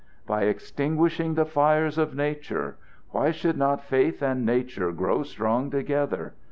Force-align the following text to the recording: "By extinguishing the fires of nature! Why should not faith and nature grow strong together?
"By 0.25 0.45
extinguishing 0.45 1.35
the 1.35 1.45
fires 1.45 1.99
of 1.99 2.15
nature! 2.15 2.75
Why 3.11 3.29
should 3.29 3.55
not 3.55 3.83
faith 3.83 4.23
and 4.23 4.43
nature 4.43 4.91
grow 4.91 5.21
strong 5.21 5.69
together? 5.69 6.33